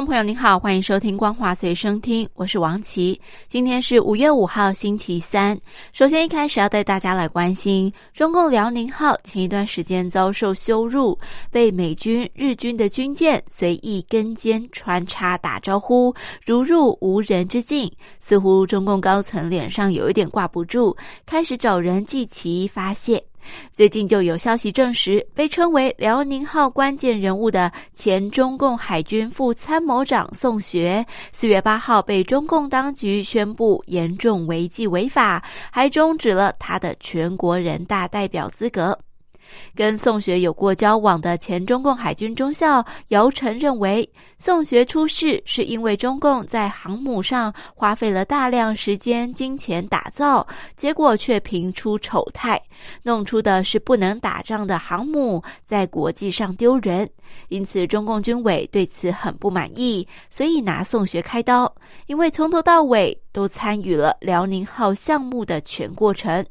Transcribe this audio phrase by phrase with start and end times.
[0.00, 3.20] 众朋友您好，欢迎收听光华随声听，我是王琦。
[3.48, 5.54] 今天是五月五号，星期三。
[5.92, 11.18] 首先一开始要带大家来关心中共辽宁号前一段时间遭受羞辱，
[11.50, 16.14] 被美军、日军的军舰随意跟肩穿插打招呼，
[16.46, 17.92] 如入无人之境。
[18.20, 20.96] 似乎中共高层脸上有一点挂不住，
[21.26, 23.22] 开始找人祭旗发泄。
[23.72, 38.98] 最近就有消息证实，被称为辽宁号关键人物的前中共海军副参谋长宋学，四月八号被中共当局宣布严重违纪违法，还终止了他的全国人大代表资格。
[39.74, 52.60] 跟宋学有过交往的前中共海军中校姚晨认为，宋学出事是因为中共在航母上花费了大量时间、金钱打造，结果却频出丑态，
[53.02, 57.08] 弄出的是不能打仗的航母，在国际上丢人。
[57.48, 61.72] 因此，中共军委对此很不满意，所以拿宋学开刀，
[62.06, 66.44] 因为从头到尾都参与了辽宁号项目的全过程。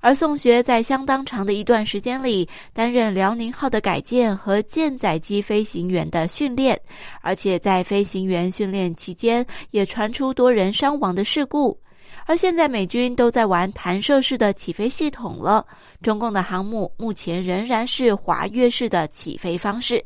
[0.00, 6.78] 而宋学在相当长的一段时间里担任辽宁号的改建和舰载机飞行员的训练，
[7.20, 11.78] 而且在飞行员训练期间也传出多人伤亡的事故。
[12.24, 15.64] 而现在美军都在玩弹射式的起飞系统了，
[16.02, 20.04] 中共的航母目前仍然是滑跃式的起飞方式。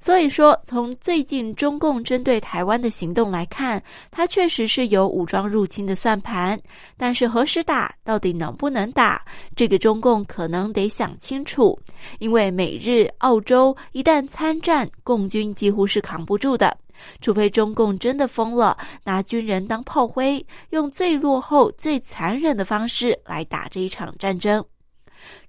[0.00, 6.58] 所以说，从最近中共针对台湾的行动来看，它确实是有武装入侵的算盘。
[6.96, 9.22] 但是何时打，到底能不能打，
[9.56, 11.78] 这个中共可能得想清楚。
[12.20, 16.76] 因为美日、澳洲一旦参战，共军几乎是扛不住的。
[17.20, 24.64] 除非中共真的疯了，拿军人当炮灰，用最落后、最残忍的方式来打这一场战争。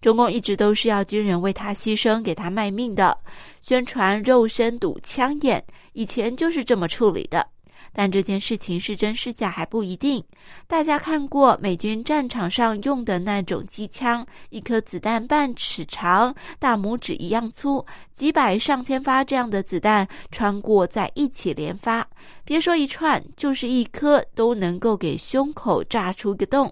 [0.01, 3.17] 中共一直都是要军人为他牺牲、给他卖命的，
[3.62, 5.63] 宣传肉身堵枪眼，
[5.94, 7.45] 以前就是这么处理的。
[7.91, 10.23] 但这件事情是真是假还不一定。
[10.68, 17.84] 大家看过美军战场上用的那种机枪，一颗子弹半尺长，大拇指一样粗，
[18.16, 22.07] 几百上千发这样的子弹穿过在一起连发，
[22.45, 26.72] 别说一串，就是一颗都能够给胸口炸出个洞。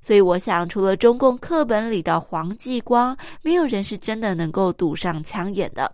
[0.00, 5.92] 所以我想，除了中共课本里的黄继光，没有人是真的能够堵上枪眼的。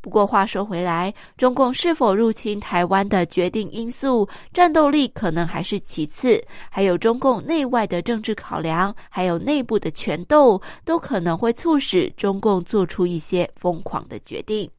[0.00, 14.70] 不过话说回来，中共是否入侵台湾的决定因素，战斗力可能还是其次，还有中共内外的政治考量，还有内部的权斗，都可能会促使中共做出一些疯狂的决定。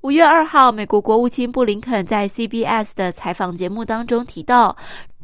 [0.00, 4.76] 五月二号，美国国务卿布林肯在 CBS 的采访节目当中提到。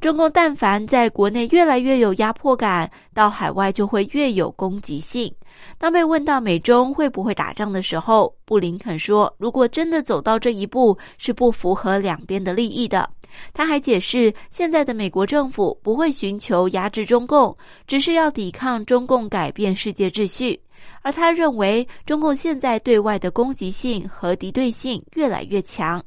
[0.07, 5.35] 中共但凡在国内越来越有压迫感，到海外就会越有攻击性。
[5.79, 13.11] 当被问到美中会不会打仗的时候，布林肯说：“如果真的走到这一步，是不符合两边的利益的。”
[13.53, 17.57] 他还解释，现在的美国政府不会寻求压制中共，
[17.89, 20.57] 只是要抵抗中共改变世界秩序。
[21.03, 26.01] 而他认为，中共现在对外的攻击性和敌对性越来越强。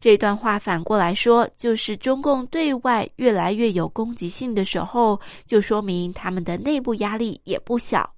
[0.00, 8.08] 这段话反过来说，就是中共对外越来越有攻击性的时候，就说明他们的内部压力也不小。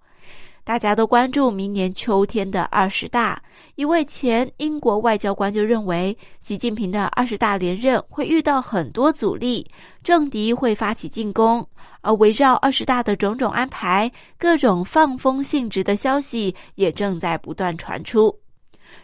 [0.64, 3.42] 大家都关注明年秋天的二十大，
[3.76, 9.66] 一位前英国外交官就认为，习近平的二十大连任会遇到很多阻力，
[10.04, 11.66] 政敌会发起进攻，
[12.02, 18.38] 而围绕二十大的种种安排，各种放风性质的消息也正在不断传出。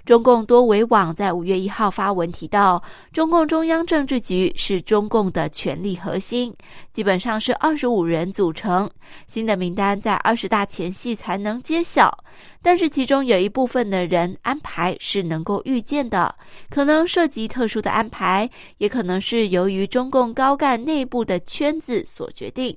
[0.05, 2.82] 中共多维网在五月一号发文提到，
[3.12, 6.55] 中共中央政治局是中共的权力核心，
[6.93, 8.91] 基本上是二十五人组成。
[9.26, 12.17] 新的名单在二十大前夕才能揭晓，
[12.62, 16.35] 但是其中有一部分的人安排是能够预见的，
[16.69, 18.49] 可能涉及特殊的安排，
[18.79, 22.76] 也可能是由于中共高干内部的圈子所决定。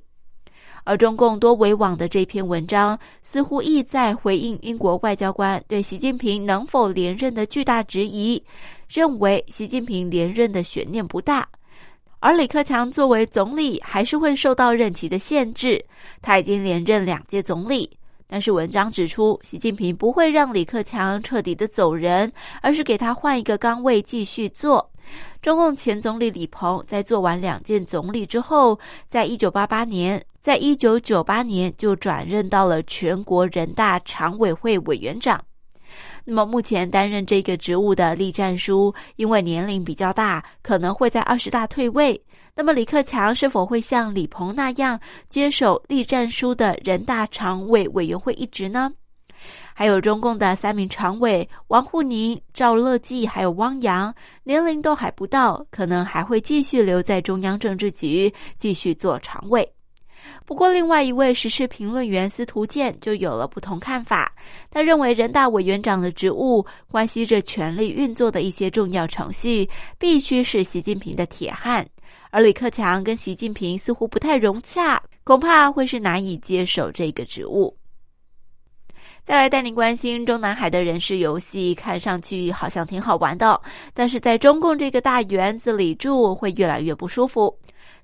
[0.88, 8.42] 而中共多维网的这篇文章似乎意在回应英国外交官对习近平能否连任的巨大质疑，
[8.88, 11.46] 认为习近平连任的悬念不大，
[12.22, 15.84] 而李克强作为总理还是会受到任期的限制。
[16.22, 17.90] 他已经连任两届总理，
[18.26, 22.32] 但是文章指出，习近平不会让李克强彻底的走人，
[22.62, 24.90] 而是给他换一个岗位继续做。
[25.42, 28.80] 中共前总理李鹏在做完两届总理之后，
[29.10, 35.44] 在一九八八年，在一九九八年就转任到了全国人大常委会委员长。
[36.24, 42.18] 那么目前担任这个职务的栗战书，因为年龄比较大，可能会在二十大退位。
[42.56, 44.98] 那么李克强是否会像李鹏那样
[45.28, 48.90] 接手栗战书的人大常委委员会一职呢？
[49.74, 54.16] 还有中共的三名常委王沪宁、赵乐际还有汪洋，
[54.46, 59.70] 年龄都还不到，可能还会继续留在中央政治局继续做常委。
[60.48, 64.34] 不过，另外一位时事评论员司徒健就有了不同看法。
[64.72, 71.86] 他认为，人大委员长的职务关系着权力运作的一些重要程序，必须是习近平的铁汉。
[72.32, 77.76] 而李克强跟习近平似乎不太融洽，恐怕会是难以接手这个职务。
[79.26, 83.60] 再来带您关心中南海的人事游戏，看上去好像挺好玩的，
[83.94, 87.54] 但是在中共这个大园子里住会越来越不舒服。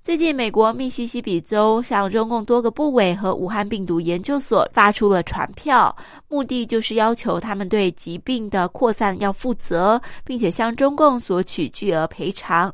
[0.03, 5.95] 最近，美国密西西比州向中共多个部委和武汉病毒研究所发出了传票，
[6.27, 12.73] 目的就是要求他们对疾病的扩散要负责，并且向中共索取巨额赔偿。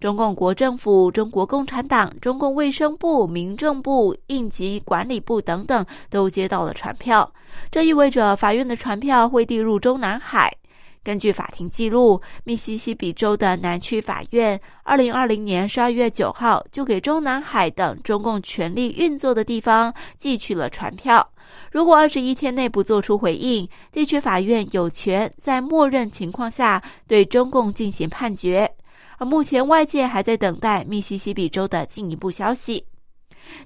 [0.00, 7.32] 中共国政府、中国共产党、中共卫生部、民政部、应急管理部等等都接到了传票，
[7.70, 10.52] 这意味着法院的传票会递入中南海。
[11.06, 21.24] 根据法庭记录，密西西比州的南区法院二零二零年十二月九号就给中南海等中共权力运作的地方寄去了传票。
[21.70, 28.68] 如果二十一天内不做出回应，地区法院有权在默认情况下对中共进行判决。
[29.18, 32.84] 而目前外界还在等待密西西比州的进一步消息。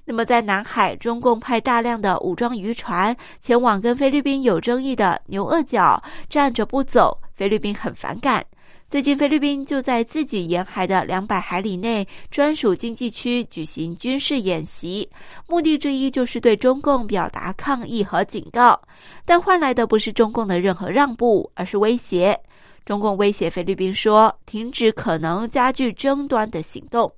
[0.05, 8.45] 那么，在南海，中共派大量的武装渔船前往跟菲律宾有争议的牛轭角站着不走，菲律宾很反感。
[8.89, 15.09] 最近，菲律宾就在自己沿海的两百海里内专属经济区举行军事演习，
[15.47, 18.77] 目的之一就是对中共表达抗议和警告，
[19.23, 22.37] 但换来的不是中共的任何让步，而是威胁。
[22.83, 27.09] 中共威胁菲律宾说，停止可能加剧争端的行动。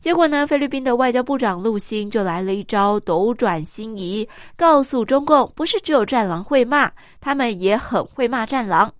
[0.00, 6.90] 结果呢，菲律宾的外交部长陆星就来了一招斗转星移，告诉中共，不是只有战狼会骂，
[7.20, 8.92] 他们也很会骂战狼。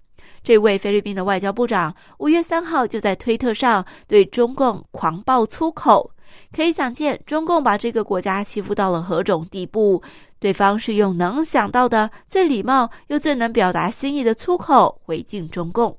[0.42, 6.10] 这位菲律宾的外交部长五月三号就在推特上对中共狂爆粗口，
[6.52, 10.02] 可以想见，中共把这个国家欺负到了何种地步。
[10.40, 15.96] 对方是用能想到的最礼貌又最能表达心意的粗口回敬中共。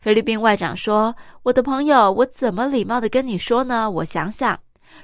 [0.00, 1.14] 菲律宾外长说
[1.44, 3.90] ：“我的朋友，我怎么礼貌的跟你说呢？
[3.90, 4.58] 我想想。”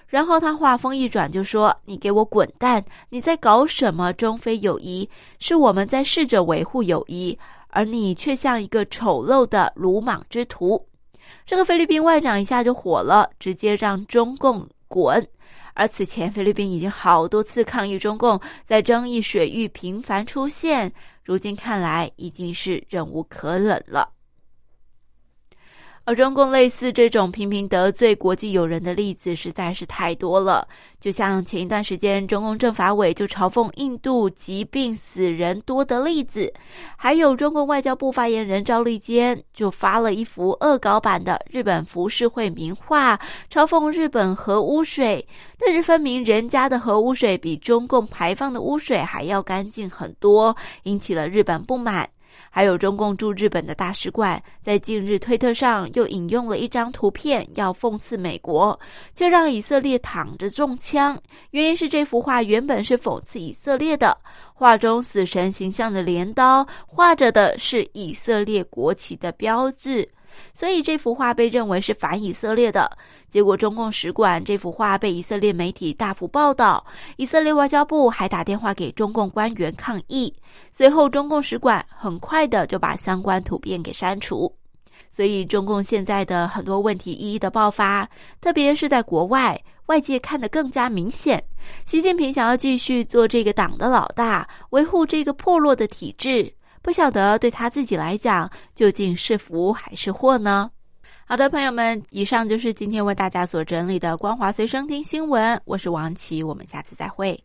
[0.08, 2.82] 然后他话锋一转就说：“你给我滚蛋！
[3.10, 5.06] 你在搞什么中非友谊？
[5.38, 7.38] 是我们在试着维护友谊，
[7.68, 10.82] 而你却像一个丑陋的鲁莽之徒。”
[11.44, 15.24] 这个菲律宾外长一下就火了，直接让中共滚。
[15.74, 20.90] 而此前，菲律宾已经好多次抗议中共在争议水域频繁出现，
[21.22, 24.08] 如今看来已经是忍无可忍了。
[26.06, 30.66] 而中共类似这种频频得罪国际友人的例子实在是太多了。
[31.00, 36.52] 就像前一段时间，中共政法委就嘲讽印度疾病死人多的例子，
[36.96, 43.18] 还有中国外交部发言人赵立坚就发了一幅恶搞版的日本浮世绘名画，
[43.50, 45.26] 嘲讽日本核污水，
[45.58, 52.08] 但是分明人家的核污水比中共排放的污水还要干净很多，引起了日本不满。
[52.56, 58.80] 还有中共驻日本的大使馆在近日推特上又引用了一张图片，要讽刺美国，
[59.14, 61.20] 却让以色列躺着中枪。
[61.50, 64.16] 原因是这幅画原本是讽刺以色列的，
[64.54, 70.08] 画中死神形象的镰刀画着的是以色列国旗的标志。
[70.54, 72.90] 所以这幅画被认为是反以色列的。
[73.28, 76.84] 结果，中共使馆这幅画被以色列媒体大幅报道，
[77.16, 80.32] 以色列外交部还打电话给中共官员抗议。
[80.72, 84.50] 随后，中共使馆很快的就把相关图片给删除。
[85.10, 88.08] 所以，中共现在的很多问题一一的爆发，
[88.40, 91.42] 特别是在国外，外界看得更加明显。
[91.84, 96.52] 习近平想要继续做这个党的老大，维护这个破落的体制。
[96.86, 100.70] 不晓得对他自己来讲究竟是福还是祸呢？
[101.24, 105.60] 好的，朋友们，以上就是今天为大家所整理的光华随身听新闻。
[105.64, 107.36] 我是王琦，我们下次再会。